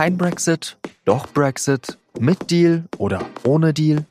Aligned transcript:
Kein 0.00 0.16
Brexit, 0.16 0.78
doch 1.04 1.26
Brexit, 1.26 1.98
mit 2.18 2.50
Deal 2.50 2.84
oder 2.96 3.20
ohne 3.44 3.74
Deal? 3.74 4.06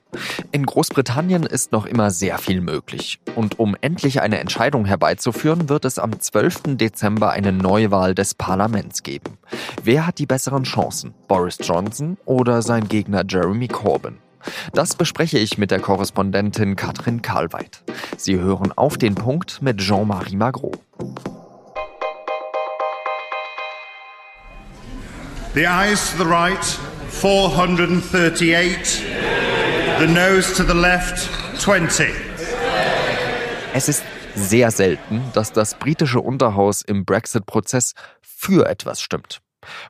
In 0.52 0.68
Großbritannien 0.68 1.47
ist 1.47 1.72
noch 1.72 1.88
immer 1.88 2.12
sehr 2.12 2.38
viel 2.38 2.62
möglich. 2.62 3.20
Und 3.34 3.58
um 3.58 3.76
endlich 3.81 4.22
eine 4.22 4.38
Entscheidung 4.38 4.86
herbeizuführen, 4.86 5.67
wird 5.67 5.86
es 5.86 5.97
am 5.97 6.20
12. 6.20 6.78
Dezember 6.78 7.31
eine 7.31 7.52
Neuwahl 7.52 8.13
des 8.13 8.36
Parlaments 8.36 9.02
geben. 9.02 9.40
Wer 9.83 10.06
hat 10.06 10.20
die 10.20 10.28
besseren 10.28 10.62
Chancen? 10.62 11.15
Boris 11.28 11.58
Johnson 11.60 12.19
oder 12.26 12.62
sein 12.62 12.87
Gegner 12.87 13.24
Jeremy 13.28 13.67
Corbyn? 13.67 14.19
Das 14.74 14.94
bespreche 14.94 15.40
ich 15.40 15.58
mit 15.58 15.71
der 15.71 15.79
Korrespondentin 15.79 16.76
Katrin 16.76 17.23
Karlweit. 17.23 17.81
Sie 18.16 18.38
hören 18.38 18.71
auf 18.73 18.99
den 18.99 19.16
Punkt 19.16 19.63
mit 19.63 19.80
Jean-Marie 19.80 20.35
Magro. 20.35 20.71
The 25.59 25.68
eyes 25.68 26.12
to 26.12 26.18
the 26.23 26.30
right, 26.30 26.63
438. 27.09 29.04
The 30.00 30.08
nose 30.08 30.54
to 30.55 30.63
the 30.63 30.73
left, 30.73 31.30
20. 31.59 32.08
Es 33.73 33.90
ist 33.90 34.05
sehr 34.36 34.72
selten, 34.72 35.22
dass 35.34 35.52
das 35.52 35.77
britische 35.77 36.22
Unterhaus 36.22 36.81
im 36.81 37.03
Brexit-Prozess 37.03 37.91
für 38.22 38.70
etwas 38.70 39.02
stimmt. 39.02 39.41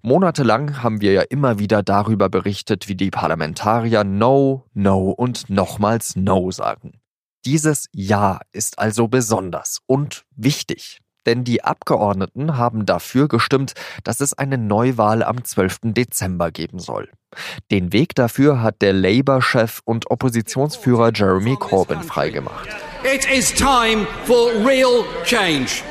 Monatelang 0.02 0.82
haben 0.82 1.02
wir 1.02 1.14
ja 1.14 1.22
immer 1.22 1.60
wieder 1.60 1.84
darüber 1.84 2.30
berichtet, 2.30 2.88
wie 2.88 2.96
die 2.96 3.12
Parlamentarier 3.12 4.04
No, 4.04 4.66
No 4.74 5.12
und 5.12 5.52
nochmals 5.52 6.16
No 6.16 6.50
sagen. 6.50 7.00
Dieses 7.46 7.90
Ja 7.92 8.40
ist 8.54 8.80
also 8.80 9.08
besonders 9.08 9.82
und 9.86 10.26
wichtig, 10.36 11.00
denn 11.30 11.44
die 11.44 11.64
Abgeordneten 11.64 12.58
haben 12.58 12.88
dafür 12.88 13.28
gestimmt, 13.28 13.74
dass 14.04 14.20
es 14.20 14.34
eine 14.34 14.58
Neuwahl 14.58 15.22
am 15.22 15.44
12. 15.44 15.80
Dezember 15.84 16.50
geben 16.50 16.80
soll. 16.80 17.08
Den 17.70 17.94
Weg 17.94 18.16
dafür 18.16 18.64
hat 18.64 18.82
der 18.82 18.94
Labour-Chef 18.94 19.82
und 19.86 20.10
Oppositionsführer 20.10 21.12
Jeremy 21.14 21.56
Corbyn 21.56 22.02
freigemacht. 22.02 22.68
It 23.04 23.28
is 23.32 23.54
time 23.54 24.08
for 24.26 24.50
real 24.66 25.06
change. 25.24 25.84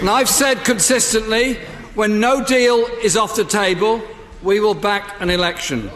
And 0.00 0.08
I've 0.08 0.30
said 0.30 0.64
consistently 0.64 1.58
When 1.94 2.20
no 2.20 2.42
deal 2.42 2.86
is 3.04 3.18
off 3.18 3.34
the 3.36 3.44
table, 3.44 4.00
we 4.42 4.60
will 4.60 4.72
back 4.74 5.20
an 5.20 5.28
election. 5.28 5.90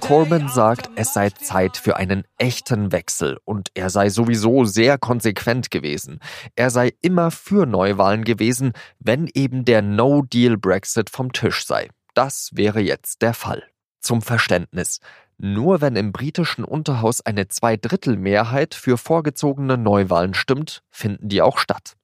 Corbyn 0.00 0.48
sagt, 0.48 0.90
es 0.94 1.12
sei 1.12 1.30
Zeit 1.30 1.76
für 1.76 1.96
einen 1.96 2.24
echten 2.38 2.92
Wechsel 2.92 3.38
und 3.44 3.70
er 3.74 3.90
sei 3.90 4.10
sowieso 4.10 4.64
sehr 4.64 4.96
konsequent 4.96 5.70
gewesen. 5.70 6.20
Er 6.54 6.70
sei 6.70 6.92
immer 7.00 7.30
für 7.30 7.66
Neuwahlen 7.66 8.24
gewesen, 8.24 8.72
wenn 9.00 9.28
eben 9.34 9.64
der 9.64 9.82
No-Deal-Brexit 9.82 11.10
vom 11.10 11.32
Tisch 11.32 11.66
sei. 11.66 11.88
Das 12.14 12.50
wäre 12.52 12.80
jetzt 12.80 13.22
der 13.22 13.34
Fall. 13.34 13.64
Zum 14.00 14.22
Verständnis. 14.22 15.00
Nur 15.44 15.80
wenn 15.80 15.96
im 15.96 16.12
britischen 16.12 16.62
Unterhaus 16.62 17.20
eine 17.20 17.48
Zweidrittelmehrheit 17.48 18.76
für 18.76 18.96
vorgezogene 18.96 19.76
Neuwahlen 19.76 20.34
stimmt, 20.34 20.84
finden 20.88 21.28
die 21.28 21.42
auch 21.42 21.58
statt. 21.58 21.96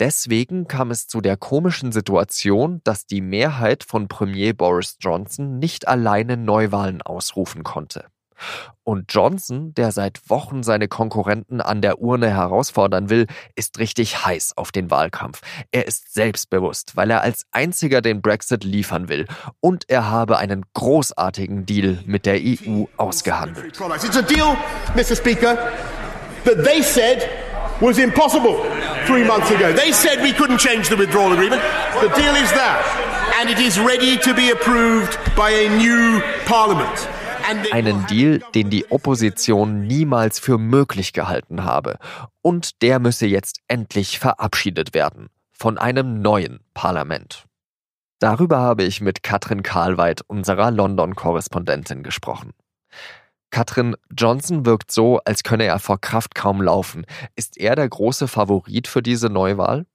Deswegen 0.00 0.68
kam 0.68 0.90
es 0.90 1.08
zu 1.08 1.22
der 1.22 1.38
komischen 1.38 1.92
Situation, 1.92 2.82
dass 2.84 3.06
die 3.06 3.22
Mehrheit 3.22 3.84
von 3.84 4.06
Premier 4.08 4.52
Boris 4.52 4.98
Johnson 5.00 5.58
nicht 5.58 5.88
alleine 5.88 6.36
Neuwahlen 6.36 7.00
ausrufen 7.00 7.62
konnte. 7.62 8.04
Und 8.82 9.12
Johnson, 9.12 9.72
der 9.74 9.92
seit 9.92 10.28
Wochen 10.28 10.62
seine 10.62 10.88
Konkurrenten 10.88 11.60
an 11.60 11.80
der 11.80 12.00
Urne 12.00 12.28
herausfordern 12.30 13.08
will, 13.08 13.26
ist 13.54 13.78
richtig 13.78 14.26
heiß 14.26 14.56
auf 14.56 14.72
den 14.72 14.90
Wahlkampf. 14.90 15.40
Er 15.70 15.86
ist 15.86 16.12
selbstbewusst, 16.12 16.96
weil 16.96 17.10
er 17.10 17.22
als 17.22 17.46
einziger 17.50 18.02
den 18.02 18.20
Brexit 18.20 18.62
liefern 18.64 19.08
will. 19.08 19.26
Und 19.60 19.88
er 19.88 20.10
habe 20.10 20.38
einen 20.38 20.64
großartigen 20.74 21.64
Deal 21.64 21.98
mit 22.04 22.26
der 22.26 22.38
EU 22.40 22.84
ausgehandelt. 22.96 23.78
It's 24.04 24.16
a 24.16 24.22
deal, 24.22 24.56
Mr. 24.94 25.16
Speaker, 25.16 25.56
that 26.44 26.62
they 26.64 26.82
said 26.82 27.28
was 27.80 27.98
impossible 27.98 28.56
three 29.06 29.24
months 29.24 29.50
ago. 29.50 29.72
They 29.72 29.92
said 29.92 30.22
we 30.22 30.32
couldn't 30.32 30.58
change 30.58 30.88
the 30.88 30.96
withdrawal 30.96 31.32
agreement. 31.32 31.62
The 32.00 32.08
deal 32.08 32.34
is 32.36 32.52
there, 32.52 32.82
and 33.40 33.50
it 33.50 33.58
is 33.58 33.78
ready 33.78 34.16
to 34.18 34.34
be 34.34 34.50
approved 34.50 35.18
by 35.34 35.50
a 35.50 35.68
new 35.76 36.20
parliament. 36.44 37.08
Einen 37.72 38.06
Deal, 38.06 38.40
den 38.54 38.70
die 38.70 38.90
Opposition 38.90 39.86
niemals 39.86 40.38
für 40.38 40.58
möglich 40.58 41.12
gehalten 41.12 41.64
habe. 41.64 41.98
Und 42.42 42.82
der 42.82 42.98
müsse 42.98 43.26
jetzt 43.26 43.60
endlich 43.68 44.18
verabschiedet 44.18 44.94
werden. 44.94 45.28
Von 45.52 45.78
einem 45.78 46.20
neuen 46.20 46.60
Parlament. 46.74 47.44
Darüber 48.18 48.58
habe 48.58 48.84
ich 48.84 49.00
mit 49.00 49.22
Katrin 49.22 49.62
Karlweit, 49.62 50.22
unserer 50.26 50.70
London-Korrespondentin, 50.70 52.02
gesprochen. 52.02 52.52
Katrin 53.50 53.94
Johnson 54.10 54.66
wirkt 54.66 54.90
so, 54.90 55.20
als 55.24 55.42
könne 55.42 55.64
er 55.64 55.78
vor 55.78 56.00
Kraft 56.00 56.34
kaum 56.34 56.62
laufen. 56.62 57.06
Ist 57.36 57.56
er 57.56 57.76
der 57.76 57.88
große 57.88 58.26
Favorit 58.26 58.88
für 58.88 59.02
diese 59.02 59.28
Neuwahl? 59.28 59.86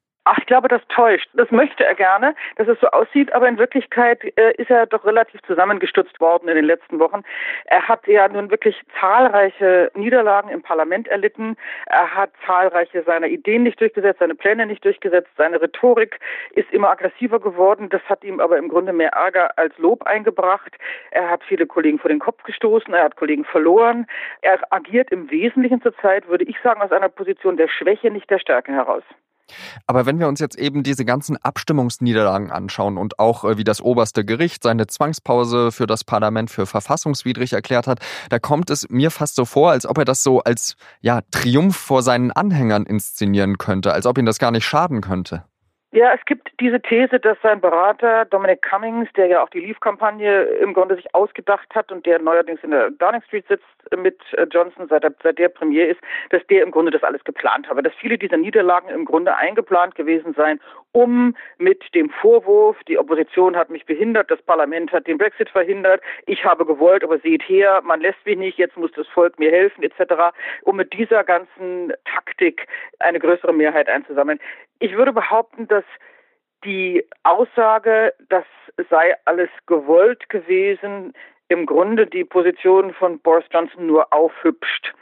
Glaube, 0.50 0.68
das 0.68 0.82
täuscht. 0.88 1.30
Das 1.36 1.52
möchte 1.52 1.86
er 1.86 1.94
gerne, 1.94 2.34
dass 2.56 2.68
es 2.68 2.80
so 2.80 2.88
aussieht, 2.88 3.32
aber 3.34 3.48
in 3.48 3.60
Wirklichkeit 3.60 4.24
äh, 4.36 4.52
ist 4.58 4.72
er 4.72 4.88
doch 4.88 5.06
relativ 5.06 5.40
zusammengestutzt 5.44 6.20
worden 6.20 6.50
in 6.50 6.56
den 6.56 6.66
letzten 6.66 6.98
Wochen. 6.98 7.22
Er 7.66 7.88
hat 7.88 8.08
ja 8.08 8.28
nun 8.28 8.50
wirklich 8.50 8.82
zahlreiche 9.00 9.92
Niederlagen 9.94 10.50
im 10.50 10.64
Parlament 10.64 11.08
erlitten. 11.08 11.56
Er 11.86 12.16
hat 12.16 12.32
zahlreiche 12.48 13.04
seiner 13.04 13.28
Ideen 13.28 13.62
nicht 13.62 13.80
durchgesetzt, 13.80 14.22
seine 14.22 14.34
Pläne 14.34 14.66
nicht 14.66 14.84
durchgesetzt. 14.84 15.30
Seine 15.38 15.62
Rhetorik 15.62 16.20
ist 16.56 16.72
immer 16.72 16.90
aggressiver 16.90 17.40
geworden. 17.40 17.90
Das 17.90 18.02
hat 18.10 18.24
ihm 18.24 18.40
aber 18.40 18.58
im 18.58 18.70
Grunde 18.70 18.92
mehr 18.92 19.12
Ärger 19.12 19.56
als 19.56 19.78
Lob 19.78 20.02
eingebracht. 20.08 20.76
Er 21.12 21.30
hat 21.30 21.44
viele 21.44 21.68
Kollegen 21.68 22.00
vor 22.00 22.10
den 22.10 22.18
Kopf 22.18 22.42
gestoßen. 22.42 22.92
Er 22.92 23.04
hat 23.04 23.18
Kollegen 23.18 23.46
verloren. 23.46 24.08
Er 24.42 24.60
agiert 24.72 25.12
im 25.12 25.30
Wesentlichen 25.30 25.80
zurzeit, 25.84 26.28
würde 26.28 26.46
ich 26.46 26.60
sagen, 26.64 26.82
aus 26.82 26.92
einer 26.92 27.10
Position 27.10 27.56
der 27.56 27.68
Schwäche, 27.68 28.10
nicht 28.10 28.32
der 28.32 28.40
Stärke 28.40 28.72
heraus. 28.72 29.04
Aber 29.88 30.06
wenn 30.06 30.20
wir 30.20 30.28
uns 30.28 30.40
jetzt 30.40 30.58
eben 30.58 30.84
diese 30.84 31.06
ganzen 31.06 31.38
Abstimmungsniederlagen 31.38 32.52
anschauen 32.52 32.98
und 32.98 33.20
auch 33.20 33.44
äh, 33.44 33.58
wie 33.58 33.64
das 33.64 33.82
oberste 33.82 34.26
Gericht 34.26 34.64
seine 34.64 34.88
Zwangspause 34.88 35.72
für 35.72 35.88
das 35.88 36.04
Parlament 36.04 36.52
für 36.52 36.66
verfassungswidrig 36.66 37.54
erklärt 37.54 37.88
hat, 37.88 38.00
da 38.30 38.40
kommt 38.40 38.70
es 38.70 38.90
mir 38.90 39.12
fast 39.12 39.36
so 39.36 39.46
vor, 39.46 39.72
als 39.72 39.86
ob 39.86 39.98
er 39.98 40.06
das 40.06 40.24
so 40.24 40.40
als 40.42 40.76
ja, 41.02 41.22
Triumph 41.32 41.76
vor 41.76 42.04
seinen 42.04 42.32
Anhängern 42.32 42.86
inszenieren 42.86 43.58
könnte, 43.58 43.94
als 43.94 44.06
ob 44.06 44.18
ihm 44.18 44.26
das 44.26 44.40
gar 44.40 44.52
nicht 44.52 44.66
schaden 44.66 45.02
könnte. 45.02 45.44
Ja, 45.92 46.14
es 46.14 46.24
gibt 46.26 46.52
diese 46.60 46.80
These, 46.80 47.20
dass 47.20 47.38
sein 47.42 47.60
Berater 47.62 48.26
Dominic 48.26 48.62
Cummings, 48.62 49.10
der 49.14 49.26
ja 49.26 49.42
auch 49.42 49.50
die 49.50 49.60
Leave-Kampagne 49.60 50.44
im 50.44 50.76
Grunde 50.76 50.96
sich 50.96 51.16
ausgedacht 51.16 51.68
hat 51.74 51.92
und 51.92 52.06
der 52.06 52.20
neuerdings 52.20 52.64
in 52.64 52.70
der 52.70 52.92
Downing 52.92 53.24
Street 53.24 53.48
sitzt 53.48 53.66
mit 53.98 54.22
äh, 54.34 54.44
Johnson, 54.52 54.88
seit, 54.88 55.04
er, 55.04 55.16
seit 55.24 55.40
der 55.40 55.50
Premier 55.50 55.88
ist, 55.88 56.00
dass 56.30 56.46
der 56.46 56.62
im 56.62 56.70
Grunde 56.70 56.92
das 56.92 57.04
alles 57.04 57.24
geplant 57.24 57.68
habe, 57.70 57.82
dass 57.82 57.94
viele 57.96 58.20
dieser 58.20 58.38
Niederlagen 58.38 58.90
im 58.90 59.04
Grunde 59.04 59.36
eingeplant 59.36 59.96
gewesen 59.96 60.36
seien, 60.36 60.60
um 60.92 61.36
mit 61.58 61.84
dem 61.94 62.10
Vorwurf, 62.10 62.78
die 62.88 62.98
Opposition 62.98 63.56
hat 63.56 63.70
mich 63.70 63.86
behindert, 63.86 64.32
das 64.32 64.42
Parlament 64.42 64.92
hat 64.92 65.08
den 65.08 65.18
Brexit 65.18 65.50
verhindert, 65.50 66.02
ich 66.26 66.44
habe 66.44 66.66
gewollt, 66.66 67.04
aber 67.04 67.20
seht 67.20 67.44
her, 67.44 67.82
man 67.84 68.02
lässt 68.02 68.26
mich 68.26 68.38
nicht, 68.38 68.58
jetzt 68.58 68.78
muss 68.78 68.92
das 68.94 69.08
Volk 69.08 69.38
mir 69.40 69.52
helfen, 69.52 69.84
etc., 69.84 70.36
um 70.64 70.78
mit 70.78 70.94
dieser 70.94 71.24
ganzen 71.24 71.94
Taktik 72.06 72.68
eine 73.00 73.20
größere 73.20 73.54
Mehrheit 73.54 73.88
einzusammeln. 73.90 74.40
Ich 74.80 74.96
würde 74.96 75.14
behaupten, 75.14 75.68
dass 75.68 75.86
die 76.66 77.06
Aussage, 77.24 78.14
das 78.30 78.46
sei 78.90 79.16
alles 79.26 79.50
gewollt 79.66 80.28
gewesen, 80.30 81.14
im 81.48 81.66
Grunde 81.66 82.06
die 82.06 82.24
Position 82.24 82.94
von 82.94 83.20
Boris 83.20 83.46
Johnson 83.52 83.88
nur 83.88 84.12
aufhübscht. 84.14 84.94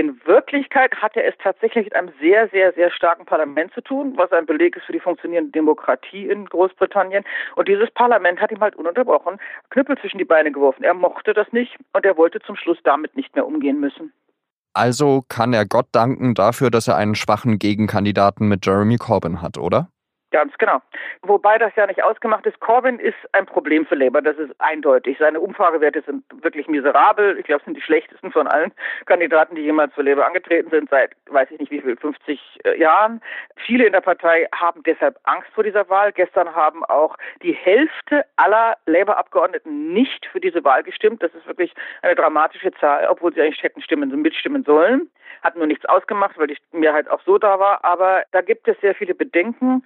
In 0.00 0.18
Wirklichkeit 0.24 0.94
hat 1.02 1.14
er 1.14 1.28
es 1.28 1.34
tatsächlich 1.42 1.84
mit 1.84 1.94
einem 1.94 2.10
sehr, 2.22 2.48
sehr, 2.48 2.72
sehr 2.72 2.90
starken 2.90 3.26
Parlament 3.26 3.74
zu 3.74 3.82
tun, 3.82 4.14
was 4.16 4.32
ein 4.32 4.46
Beleg 4.46 4.74
ist 4.74 4.86
für 4.86 4.94
die 4.94 4.98
funktionierende 4.98 5.52
Demokratie 5.52 6.26
in 6.26 6.46
Großbritannien. 6.46 7.22
Und 7.54 7.68
dieses 7.68 7.90
Parlament 7.90 8.40
hat 8.40 8.50
ihm 8.50 8.60
halt 8.60 8.76
ununterbrochen 8.76 9.38
Knüppel 9.68 9.98
zwischen 9.98 10.16
die 10.16 10.24
Beine 10.24 10.52
geworfen. 10.52 10.84
Er 10.84 10.94
mochte 10.94 11.34
das 11.34 11.52
nicht 11.52 11.76
und 11.92 12.06
er 12.06 12.16
wollte 12.16 12.40
zum 12.40 12.56
Schluss 12.56 12.78
damit 12.82 13.14
nicht 13.14 13.34
mehr 13.34 13.46
umgehen 13.46 13.78
müssen. 13.78 14.10
Also 14.72 15.22
kann 15.28 15.52
er 15.52 15.66
Gott 15.66 15.88
danken 15.92 16.32
dafür, 16.32 16.70
dass 16.70 16.88
er 16.88 16.96
einen 16.96 17.14
schwachen 17.14 17.58
Gegenkandidaten 17.58 18.48
mit 18.48 18.64
Jeremy 18.64 18.96
Corbyn 18.96 19.42
hat, 19.42 19.58
oder? 19.58 19.90
Ganz 20.30 20.56
genau. 20.58 20.80
Wobei 21.22 21.58
das 21.58 21.74
ja 21.74 21.86
nicht 21.86 22.04
ausgemacht 22.04 22.46
ist. 22.46 22.60
Corbyn 22.60 23.00
ist 23.00 23.16
ein 23.32 23.46
Problem 23.46 23.84
für 23.84 23.96
Labour, 23.96 24.22
das 24.22 24.38
ist 24.38 24.52
eindeutig. 24.60 25.16
Seine 25.18 25.40
Umfragewerte 25.40 26.02
sind 26.02 26.24
wirklich 26.42 26.68
miserabel. 26.68 27.36
Ich 27.38 27.46
glaube, 27.46 27.60
es 27.60 27.64
sind 27.64 27.76
die 27.76 27.82
schlechtesten 27.82 28.30
von 28.30 28.46
allen 28.46 28.72
Kandidaten, 29.06 29.56
die 29.56 29.62
jemals 29.62 29.92
für 29.94 30.02
Labour 30.02 30.26
angetreten 30.26 30.70
sind, 30.70 30.88
seit 30.88 31.16
weiß 31.28 31.50
ich 31.50 31.58
nicht 31.58 31.72
wie 31.72 31.80
viel, 31.80 31.96
50 31.96 32.40
äh, 32.64 32.78
Jahren. 32.78 33.20
Viele 33.66 33.86
in 33.86 33.92
der 33.92 34.02
Partei 34.02 34.46
haben 34.54 34.82
deshalb 34.84 35.18
Angst 35.24 35.48
vor 35.52 35.64
dieser 35.64 35.88
Wahl. 35.88 36.12
Gestern 36.12 36.54
haben 36.54 36.84
auch 36.84 37.16
die 37.42 37.52
Hälfte 37.52 38.24
aller 38.36 38.76
Labour-Abgeordneten 38.86 39.92
nicht 39.92 40.26
für 40.26 40.40
diese 40.40 40.62
Wahl 40.64 40.84
gestimmt. 40.84 41.22
Das 41.22 41.34
ist 41.34 41.46
wirklich 41.46 41.74
eine 42.02 42.14
dramatische 42.14 42.70
Zahl, 42.74 43.06
obwohl 43.08 43.34
sie 43.34 43.42
eigentlich 43.42 43.62
hätten 43.62 43.82
stimmen, 43.82 44.10
mitstimmen 44.22 44.62
sollen. 44.62 45.10
Hat 45.42 45.56
nur 45.56 45.66
nichts 45.66 45.84
ausgemacht, 45.86 46.38
weil 46.38 46.48
die 46.48 46.58
Mehrheit 46.72 47.08
auch 47.08 47.20
so 47.24 47.38
da 47.38 47.58
war. 47.58 47.84
Aber 47.84 48.24
da 48.32 48.42
gibt 48.42 48.68
es 48.68 48.78
sehr 48.80 48.94
viele 48.94 49.14
Bedenken. 49.14 49.84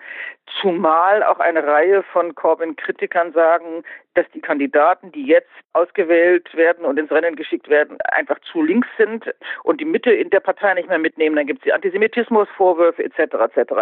Zumal 0.60 1.22
auch 1.22 1.40
eine 1.40 1.66
Reihe 1.66 2.02
von 2.12 2.34
Corbyn-Kritikern 2.34 3.32
sagen, 3.32 3.82
dass 4.14 4.26
die 4.34 4.40
Kandidaten, 4.40 5.10
die 5.10 5.26
jetzt 5.26 5.50
ausgewählt 5.72 6.54
werden 6.54 6.84
und 6.84 6.98
ins 6.98 7.10
Rennen 7.10 7.34
geschickt 7.34 7.68
werden, 7.68 7.98
einfach 8.12 8.38
zu 8.52 8.62
links 8.62 8.88
sind 8.98 9.24
und 9.62 9.80
die 9.80 9.84
Mitte 9.84 10.12
in 10.12 10.30
der 10.30 10.40
Partei 10.40 10.74
nicht 10.74 10.88
mehr 10.88 10.98
mitnehmen. 10.98 11.36
Dann 11.36 11.46
gibt 11.46 11.60
es 11.60 11.64
die 11.64 11.72
Antisemitismusvorwürfe 11.72 13.02
etc. 13.04 13.56
etc. 13.56 13.72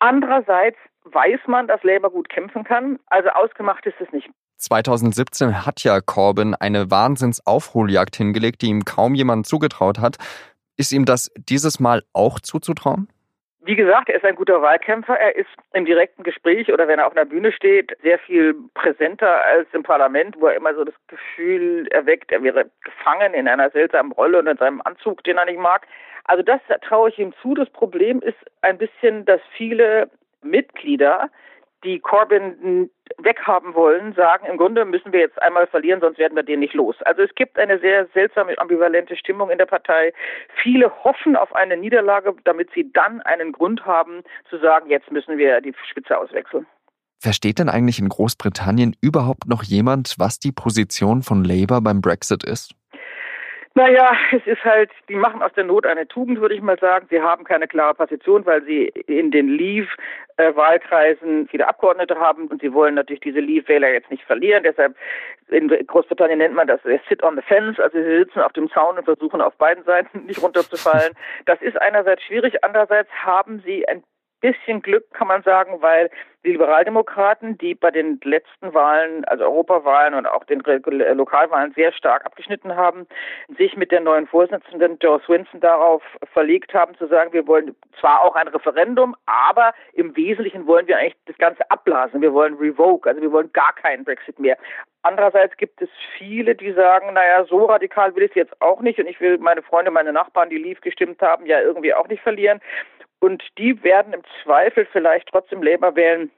Andererseits 0.00 0.76
weiß 1.04 1.40
man, 1.46 1.68
dass 1.68 1.82
Labour 1.82 2.10
gut 2.10 2.28
kämpfen 2.28 2.64
kann. 2.64 2.98
Also 3.06 3.28
ausgemacht 3.30 3.86
ist 3.86 4.00
es 4.00 4.12
nicht. 4.12 4.28
2017 4.58 5.66
hat 5.66 5.82
ja 5.82 6.00
Corbyn 6.00 6.54
eine 6.54 6.90
Wahnsinnsaufholjagd 6.90 8.16
hingelegt, 8.16 8.62
die 8.62 8.68
ihm 8.68 8.84
kaum 8.84 9.14
jemand 9.14 9.46
zugetraut 9.46 9.98
hat. 9.98 10.16
Ist 10.76 10.92
ihm 10.92 11.04
das 11.04 11.30
dieses 11.36 11.80
Mal 11.80 12.02
auch 12.12 12.40
zuzutrauen? 12.40 13.08
Wie 13.64 13.76
gesagt, 13.76 14.08
er 14.08 14.16
ist 14.16 14.24
ein 14.24 14.34
guter 14.34 14.60
Wahlkämpfer. 14.60 15.16
Er 15.16 15.36
ist 15.36 15.48
im 15.72 15.84
direkten 15.84 16.24
Gespräch 16.24 16.72
oder 16.72 16.88
wenn 16.88 16.98
er 16.98 17.06
auf 17.06 17.16
einer 17.16 17.24
Bühne 17.24 17.52
steht, 17.52 17.96
sehr 18.02 18.18
viel 18.18 18.56
präsenter 18.74 19.44
als 19.44 19.68
im 19.72 19.84
Parlament, 19.84 20.36
wo 20.40 20.48
er 20.48 20.56
immer 20.56 20.74
so 20.74 20.82
das 20.82 20.94
Gefühl 21.06 21.86
erweckt, 21.92 22.32
er 22.32 22.42
wäre 22.42 22.68
gefangen 22.82 23.34
in 23.34 23.46
einer 23.46 23.70
seltsamen 23.70 24.10
Rolle 24.10 24.40
und 24.40 24.48
in 24.48 24.56
seinem 24.56 24.82
Anzug, 24.82 25.22
den 25.22 25.38
er 25.38 25.44
nicht 25.44 25.60
mag. 25.60 25.86
Also 26.24 26.42
das 26.42 26.60
traue 26.82 27.10
ich 27.10 27.18
ihm 27.20 27.32
zu. 27.40 27.54
Das 27.54 27.70
Problem 27.70 28.20
ist 28.20 28.38
ein 28.62 28.78
bisschen, 28.78 29.24
dass 29.26 29.40
viele 29.56 30.10
Mitglieder 30.42 31.30
die 31.84 32.00
Corbyn 32.00 32.90
weghaben 33.18 33.74
wollen, 33.74 34.14
sagen, 34.14 34.46
im 34.46 34.56
Grunde 34.56 34.84
müssen 34.84 35.12
wir 35.12 35.20
jetzt 35.20 35.40
einmal 35.42 35.66
verlieren, 35.66 36.00
sonst 36.00 36.18
werden 36.18 36.36
wir 36.36 36.42
den 36.42 36.60
nicht 36.60 36.74
los. 36.74 36.96
Also 37.02 37.22
es 37.22 37.34
gibt 37.34 37.58
eine 37.58 37.78
sehr 37.78 38.06
seltsame, 38.14 38.56
ambivalente 38.58 39.16
Stimmung 39.16 39.50
in 39.50 39.58
der 39.58 39.66
Partei. 39.66 40.12
Viele 40.62 40.90
hoffen 41.04 41.36
auf 41.36 41.54
eine 41.54 41.76
Niederlage, 41.76 42.34
damit 42.44 42.70
sie 42.74 42.90
dann 42.92 43.20
einen 43.22 43.52
Grund 43.52 43.84
haben 43.84 44.22
zu 44.48 44.58
sagen, 44.58 44.88
jetzt 44.88 45.10
müssen 45.10 45.38
wir 45.38 45.60
die 45.60 45.74
Spitze 45.90 46.16
auswechseln. 46.18 46.66
Versteht 47.18 47.60
denn 47.60 47.68
eigentlich 47.68 48.00
in 48.00 48.08
Großbritannien 48.08 48.96
überhaupt 49.00 49.46
noch 49.46 49.62
jemand, 49.62 50.16
was 50.18 50.40
die 50.40 50.50
Position 50.50 51.22
von 51.22 51.44
Labour 51.44 51.80
beim 51.80 52.00
Brexit 52.00 52.42
ist? 52.42 52.74
Naja, 53.74 54.12
es 54.32 54.46
ist 54.46 54.62
halt, 54.64 54.90
die 55.08 55.14
machen 55.14 55.42
aus 55.42 55.52
der 55.54 55.64
Not 55.64 55.86
eine 55.86 56.06
Tugend, 56.06 56.40
würde 56.40 56.54
ich 56.54 56.60
mal 56.60 56.78
sagen. 56.78 57.06
Sie 57.08 57.22
haben 57.22 57.44
keine 57.44 57.66
klare 57.66 57.94
Position, 57.94 58.44
weil 58.44 58.62
sie 58.64 58.88
in 59.06 59.30
den 59.30 59.48
Leave-Wahlkreisen 59.48 61.48
viele 61.48 61.66
Abgeordnete 61.66 62.20
haben 62.20 62.48
und 62.48 62.60
sie 62.60 62.74
wollen 62.74 62.96
natürlich 62.96 63.22
diese 63.22 63.40
Leave-Wähler 63.40 63.90
jetzt 63.90 64.10
nicht 64.10 64.24
verlieren. 64.24 64.62
Deshalb 64.62 64.94
in 65.48 65.68
Großbritannien 65.68 66.38
nennt 66.38 66.54
man 66.54 66.66
das 66.66 66.80
Sit 67.08 67.22
on 67.22 67.36
the 67.36 67.42
Fence, 67.42 67.80
also 67.80 67.96
sie 67.96 68.18
sitzen 68.18 68.40
auf 68.40 68.52
dem 68.52 68.70
Zaun 68.70 68.98
und 68.98 69.04
versuchen 69.04 69.40
auf 69.40 69.56
beiden 69.56 69.84
Seiten 69.84 70.26
nicht 70.26 70.42
runterzufallen. 70.42 71.14
Das 71.46 71.62
ist 71.62 71.80
einerseits 71.80 72.22
schwierig, 72.24 72.62
andererseits 72.62 73.10
haben 73.24 73.62
sie 73.64 73.88
ein 73.88 74.02
bisschen 74.42 74.82
Glück, 74.82 75.10
kann 75.12 75.28
man 75.28 75.42
sagen, 75.42 75.80
weil 75.80 76.10
die 76.44 76.50
Liberaldemokraten, 76.50 77.56
die 77.58 77.74
bei 77.74 77.92
den 77.92 78.20
letzten 78.24 78.74
Wahlen, 78.74 79.24
also 79.26 79.44
Europawahlen 79.44 80.14
und 80.14 80.26
auch 80.26 80.44
den 80.44 80.60
Lokalwahlen 80.60 81.72
sehr 81.74 81.92
stark 81.92 82.26
abgeschnitten 82.26 82.74
haben, 82.74 83.06
sich 83.56 83.76
mit 83.76 83.92
der 83.92 84.00
neuen 84.00 84.26
Vorsitzenden 84.26 84.98
Joe 85.00 85.20
Swinson 85.24 85.60
darauf 85.60 86.02
verlegt 86.32 86.74
haben, 86.74 86.96
zu 86.96 87.06
sagen, 87.06 87.32
wir 87.32 87.46
wollen 87.46 87.76
zwar 88.00 88.22
auch 88.22 88.34
ein 88.34 88.48
Referendum, 88.48 89.14
aber 89.26 89.72
im 89.92 90.16
Wesentlichen 90.16 90.66
wollen 90.66 90.88
wir 90.88 90.98
eigentlich 90.98 91.16
das 91.26 91.38
Ganze 91.38 91.70
abblasen. 91.70 92.20
Wir 92.20 92.32
wollen 92.32 92.54
revoke, 92.54 93.08
also 93.08 93.22
wir 93.22 93.30
wollen 93.30 93.52
gar 93.52 93.72
keinen 93.74 94.04
Brexit 94.04 94.40
mehr. 94.40 94.58
Andererseits 95.02 95.56
gibt 95.56 95.80
es 95.80 95.88
viele, 96.18 96.54
die 96.54 96.72
sagen, 96.72 97.12
naja, 97.12 97.44
so 97.44 97.66
radikal 97.66 98.14
will 98.14 98.24
ich 98.24 98.30
es 98.30 98.36
jetzt 98.36 98.62
auch 98.62 98.80
nicht 98.80 98.98
und 98.98 99.06
ich 99.06 99.20
will 99.20 99.38
meine 99.38 99.62
Freunde, 99.62 99.90
meine 99.90 100.12
Nachbarn, 100.12 100.50
die 100.50 100.58
Leave 100.58 100.80
gestimmt 100.80 101.20
haben, 101.22 101.46
ja 101.46 101.60
irgendwie 101.60 101.94
auch 101.94 102.08
nicht 102.08 102.22
verlieren. 102.22 102.60
Und 103.22 103.44
die 103.56 103.84
werden 103.84 104.14
im 104.14 104.22
Zweifel 104.42 104.84
vielleicht 104.90 105.28
trotzdem 105.28 105.62
Labour 105.62 105.94
wählen 105.94 106.32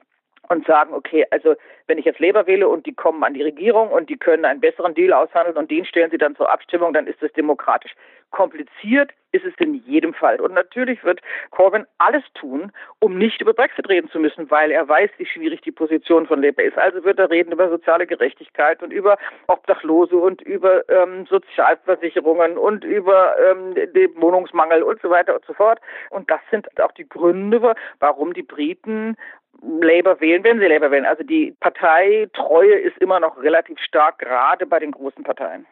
und 0.49 0.67
sagen, 0.67 0.93
okay, 0.93 1.25
also 1.31 1.55
wenn 1.87 1.97
ich 1.97 2.05
jetzt 2.05 2.19
Labour 2.19 2.45
wähle 2.45 2.69
und 2.69 2.85
die 2.85 2.93
kommen 2.93 3.23
an 3.23 3.33
die 3.33 3.41
Regierung 3.41 3.89
und 3.89 4.07
die 4.07 4.17
können 4.17 4.45
einen 4.45 4.59
besseren 4.59 4.93
Deal 4.93 5.11
aushandeln 5.11 5.57
und 5.57 5.71
den 5.71 5.83
stellen 5.85 6.11
sie 6.11 6.19
dann 6.19 6.35
zur 6.35 6.51
Abstimmung, 6.51 6.93
dann 6.93 7.07
ist 7.07 7.19
das 7.23 7.33
demokratisch. 7.33 7.95
Kompliziert 8.31 9.11
ist 9.35 9.45
es 9.45 9.53
in 9.57 9.75
jedem 9.85 10.13
Fall. 10.13 10.39
Und 10.39 10.53
natürlich 10.53 11.03
wird 11.03 11.19
Corbyn 11.51 11.85
alles 11.97 12.23
tun, 12.35 12.71
um 12.99 13.17
nicht 13.17 13.41
über 13.41 13.53
Brexit 13.53 13.89
reden 13.89 14.09
zu 14.09 14.19
müssen, 14.19 14.49
weil 14.49 14.71
er 14.71 14.87
weiß, 14.87 15.09
wie 15.17 15.25
schwierig 15.25 15.61
die 15.61 15.71
Position 15.71 16.25
von 16.25 16.41
Labour 16.41 16.63
ist. 16.63 16.77
Also 16.77 17.03
wird 17.03 17.19
er 17.19 17.29
reden 17.29 17.51
über 17.51 17.69
soziale 17.69 18.07
Gerechtigkeit 18.07 18.81
und 18.81 18.91
über 18.91 19.17
Obdachlose 19.47 20.15
und 20.15 20.41
über 20.41 20.87
ähm, 20.89 21.25
Sozialversicherungen 21.25 22.57
und 22.57 22.85
über 22.85 23.35
ähm, 23.39 23.75
den 23.75 24.21
Wohnungsmangel 24.21 24.83
und 24.83 25.01
so 25.01 25.09
weiter 25.09 25.35
und 25.35 25.45
so 25.45 25.53
fort. 25.53 25.79
Und 26.09 26.29
das 26.31 26.39
sind 26.49 26.67
auch 26.81 26.93
die 26.93 27.07
Gründe, 27.07 27.75
warum 27.99 28.33
die 28.33 28.43
Briten 28.43 29.17
Labour 29.61 30.19
wählen, 30.21 30.43
wenn 30.43 30.59
sie 30.59 30.67
Labour 30.67 30.91
wählen. 30.91 31.05
Also 31.05 31.23
die 31.23 31.55
Parteitreue 31.59 32.75
ist 32.75 32.97
immer 32.99 33.19
noch 33.19 33.41
relativ 33.41 33.79
stark, 33.79 34.19
gerade 34.19 34.65
bei 34.65 34.79
den 34.79 34.91
großen 34.91 35.23
Parteien. 35.23 35.65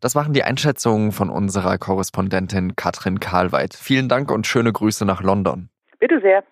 Das 0.00 0.14
waren 0.14 0.32
die 0.32 0.42
Einschätzungen 0.42 1.12
von 1.12 1.28
unserer 1.28 1.76
Korrespondentin 1.76 2.74
Katrin 2.74 3.20
Karlweit. 3.20 3.74
Vielen 3.74 4.08
Dank 4.08 4.30
und 4.30 4.46
schöne 4.46 4.72
Grüße 4.72 5.04
nach 5.04 5.22
London. 5.22 5.68
Bitte 5.98 6.20
sehr. 6.22 6.42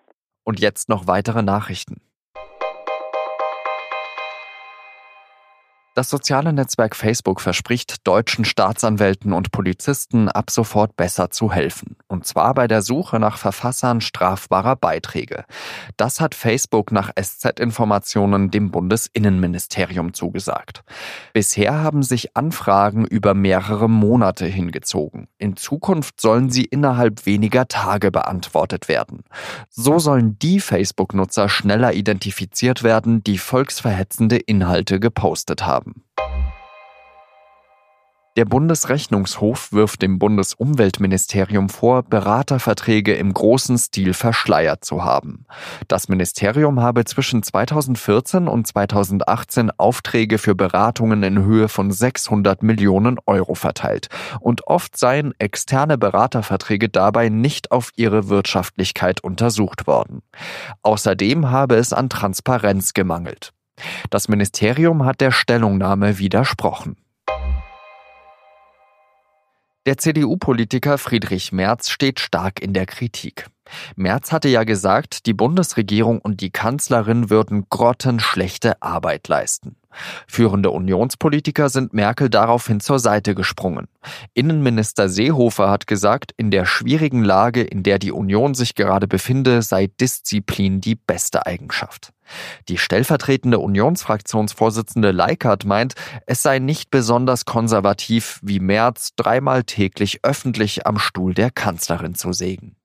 Und 0.43 0.59
jetzt 0.59 0.87
noch 0.87 1.07
weitere 1.07 1.41
Nachrichten. 1.41 1.99
Das 5.95 6.09
soziale 6.09 6.53
Netzwerk 6.53 6.95
Facebook 6.95 7.41
verspricht 7.41 8.07
deutschen 8.07 8.45
Staatsanwälten 8.45 9.33
und 9.33 9.51
Polizisten 9.51 10.29
ab 10.29 10.51
sofort 10.51 10.95
besser 10.95 11.31
zu 11.31 11.51
helfen. 11.51 11.97
Und 12.09 12.25
zwar 12.25 12.55
bei 12.55 12.67
der 12.67 12.81
Suche 12.81 13.19
nach 13.19 13.37
Verfassern 13.37 14.01
strafbarer 14.01 14.75
Beiträge. 14.75 15.45
Das 15.95 16.19
hat 16.19 16.33
Facebook 16.33 16.91
nach 16.91 17.11
SZ-Informationen 17.15 18.49
dem 18.49 18.71
Bundesinnenministerium 18.71 20.15
zugesagt. 20.15 20.83
Bisher 21.33 21.75
haben 21.75 22.01
sich 22.01 22.35
Anfragen 22.35 23.05
über 23.05 23.35
mehrere 23.35 23.87
Monate 23.87 24.47
hingezogen. 24.47 25.27
In 25.37 25.55
Zukunft 25.55 26.19
sollen 26.19 26.49
sie 26.49 26.65
innerhalb 26.65 27.27
weniger 27.27 27.67
Tage 27.67 28.09
beantwortet 28.09 28.87
werden. 28.87 29.23
So 29.69 29.99
sollen 29.99 30.39
die 30.39 30.59
Facebook-Nutzer 30.59 31.47
schneller 31.47 31.93
identifiziert 31.93 32.81
werden, 32.81 33.23
die 33.23 33.37
volksverhetzende 33.37 34.37
Inhalte 34.37 34.99
gepostet 34.99 35.67
haben. 35.67 36.03
Der 38.37 38.45
Bundesrechnungshof 38.45 39.73
wirft 39.73 40.01
dem 40.01 40.19
Bundesumweltministerium 40.19 41.67
vor, 41.67 42.03
Beraterverträge 42.03 43.15
im 43.15 43.33
großen 43.33 43.77
Stil 43.77 44.13
verschleiert 44.13 44.85
zu 44.85 45.03
haben. 45.03 45.45
Das 45.87 46.09
Ministerium 46.09 46.79
habe 46.79 47.05
zwischen 47.05 47.41
2014 47.41 48.47
und 48.47 48.67
2018 48.67 49.71
Aufträge 49.71 50.37
für 50.37 50.53
Beratungen 50.55 51.23
in 51.23 51.43
Höhe 51.43 51.69
von 51.69 51.91
600 51.91 52.61
Millionen 52.61 53.17
Euro 53.25 53.55
verteilt. 53.55 54.09
Und 54.39 54.67
oft 54.67 54.97
seien 54.97 55.33
externe 55.39 55.97
Beraterverträge 55.97 56.87
dabei 56.87 57.29
nicht 57.29 57.71
auf 57.71 57.91
ihre 57.95 58.29
Wirtschaftlichkeit 58.29 59.21
untersucht 59.23 59.87
worden. 59.87 60.21
Außerdem 60.83 61.49
habe 61.49 61.75
es 61.75 61.93
an 61.93 62.09
Transparenz 62.09 62.93
gemangelt. 62.93 63.53
Das 64.09 64.27
Ministerium 64.27 65.03
hat 65.05 65.19
der 65.19 65.31
Stellungnahme 65.31 66.19
widersprochen. 66.19 66.95
Der 69.89 69.97
CDU-Politiker 69.97 70.99
Friedrich 70.99 71.51
Merz 71.51 71.89
steht 71.89 72.19
stark 72.19 72.61
in 72.61 72.73
der 72.73 72.85
Kritik. 72.85 73.47
Merz 73.95 74.31
hatte 74.31 74.47
ja 74.47 74.63
gesagt, 74.63 75.25
die 75.25 75.33
Bundesregierung 75.33 76.19
und 76.19 76.41
die 76.41 76.51
Kanzlerin 76.51 77.31
würden 77.31 77.65
grottenschlechte 77.71 78.79
Arbeit 78.83 79.27
leisten. 79.27 79.77
Führende 80.27 80.69
Unionspolitiker 80.69 81.69
sind 81.69 81.95
Merkel 81.95 82.29
daraufhin 82.29 82.81
zur 82.81 82.99
Seite 82.99 83.33
gesprungen. 83.33 83.87
Innenminister 84.35 85.09
Seehofer 85.09 85.71
hat 85.71 85.87
gesagt, 85.87 86.33
in 86.37 86.51
der 86.51 86.65
schwierigen 86.65 87.23
Lage, 87.23 87.63
in 87.63 87.81
der 87.81 87.97
die 87.97 88.11
Union 88.11 88.53
sich 88.53 88.75
gerade 88.75 89.07
befinde, 89.07 89.63
sei 89.63 89.87
Disziplin 89.87 90.81
die 90.81 90.93
beste 90.93 91.47
Eigenschaft. 91.47 92.13
Die 92.67 92.77
stellvertretende 92.77 93.59
Unionsfraktionsvorsitzende 93.59 95.11
Leikert 95.11 95.65
meint, 95.65 95.95
es 96.25 96.41
sei 96.41 96.59
nicht 96.59 96.91
besonders 96.91 97.45
konservativ, 97.45 98.39
wie 98.41 98.59
Merz 98.59 99.11
dreimal 99.15 99.63
täglich 99.63 100.19
öffentlich 100.23 100.85
am 100.87 100.99
Stuhl 100.99 101.33
der 101.33 101.51
Kanzlerin 101.51 102.15
zu 102.15 102.33
sägen. 102.33 102.78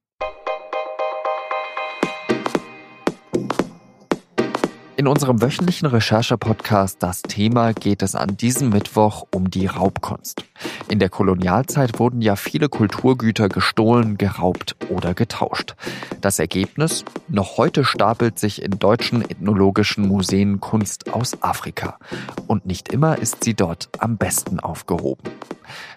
In 4.97 5.07
unserem 5.07 5.41
wöchentlichen 5.41 5.87
Recherche-Podcast 5.87 7.03
Das 7.03 7.21
Thema 7.21 7.73
geht 7.73 8.01
es 8.01 8.15
an 8.15 8.37
diesem 8.37 8.69
Mittwoch 8.69 9.27
um 9.29 9.49
die 9.51 9.65
Raubkunst. 9.65 10.45
In 10.87 10.99
der 10.99 11.09
Kolonialzeit 11.09 11.99
wurden 11.99 12.21
ja 12.21 12.37
viele 12.37 12.69
Kulturgüter 12.69 13.49
gestohlen, 13.49 14.17
geraubt 14.17 14.77
oder 14.89 15.13
getauscht. 15.13 15.75
Das 16.21 16.39
Ergebnis? 16.39 17.03
Noch 17.27 17.57
heute 17.57 17.83
stapelt 17.83 18.39
sich 18.39 18.61
in 18.61 18.79
deutschen 18.79 19.21
ethnologischen 19.21 20.07
Museen 20.07 20.61
Kunst 20.61 21.13
aus 21.13 21.43
Afrika. 21.43 21.99
Und 22.47 22.65
nicht 22.65 22.93
immer 22.93 23.17
ist 23.17 23.43
sie 23.43 23.53
dort 23.53 23.89
am 23.99 24.15
besten 24.15 24.61
aufgehoben. 24.61 25.29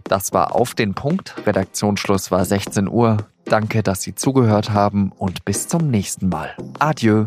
Das 0.02 0.33
war 0.33 0.57
auf 0.57 0.75
den 0.75 0.95
Punkt. 0.95 1.37
Redaktionsschluss 1.47 2.33
war 2.33 2.45
16 2.45 2.88
Uhr. 2.88 3.19
Danke, 3.45 3.85
dass 3.85 4.02
Sie 4.02 4.17
zugehört 4.17 4.71
haben 4.71 5.12
und 5.12 5.45
bis 5.45 5.69
zum 5.69 5.88
nächsten 5.88 6.28
Mal. 6.28 6.57
Adieu. 6.81 7.26